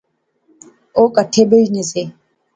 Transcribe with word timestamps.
او 0.97 1.03
کہٹھے 1.15 1.43
بہجنے 1.49 1.83
سے 1.91 2.01